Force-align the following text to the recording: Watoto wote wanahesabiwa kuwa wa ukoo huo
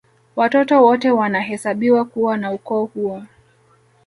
Watoto 0.35 0.83
wote 0.83 1.11
wanahesabiwa 1.11 2.05
kuwa 2.05 2.37
wa 2.43 2.51
ukoo 2.51 2.85
huo 2.85 3.23